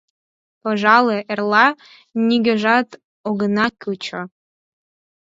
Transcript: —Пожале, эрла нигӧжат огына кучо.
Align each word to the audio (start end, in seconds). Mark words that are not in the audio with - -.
—Пожале, 0.61 1.17
эрла 1.31 1.67
нигӧжат 2.27 2.89
огына 3.27 3.67
кучо. 3.81 4.21